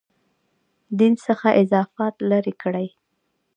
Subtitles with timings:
[0.99, 2.87] دین څخه اضافات لرې کړي.